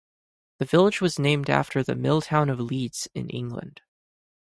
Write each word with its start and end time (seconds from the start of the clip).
The 0.57 0.65
village 0.65 0.99
was 0.99 1.19
named 1.19 1.47
after 1.47 1.83
the 1.83 1.93
mill 1.95 2.23
town 2.23 2.49
of 2.49 2.59
Leeds, 2.59 3.07
in 3.13 3.29
England. 3.29 3.81